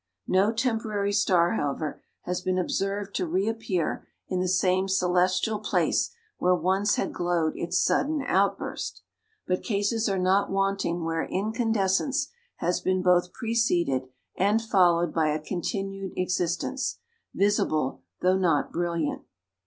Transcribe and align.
No 0.27 0.51
temporary 0.51 1.13
star, 1.13 1.53
however, 1.53 2.01
has 2.23 2.41
been 2.41 2.57
observed 2.57 3.13
to 3.17 3.27
reappear 3.27 4.07
in 4.27 4.39
the 4.39 4.47
same 4.47 4.87
celestial 4.87 5.59
place 5.59 6.09
where 6.39 6.55
once 6.55 6.95
had 6.95 7.13
glowed 7.13 7.53
its 7.55 7.79
sudden 7.79 8.23
outburst. 8.25 9.03
But 9.45 9.61
cases 9.61 10.09
are 10.09 10.17
not 10.17 10.49
wanting 10.49 11.03
where 11.03 11.23
incandescence 11.29 12.29
has 12.55 12.81
been 12.81 13.03
both 13.03 13.31
preceded 13.31 14.07
and 14.35 14.59
followed 14.59 15.13
by 15.13 15.27
a 15.29 15.39
continued 15.39 16.13
existence, 16.17 16.97
visible 17.35 18.01
though 18.23 18.39
not 18.39 18.71
brilliant. 18.73 19.21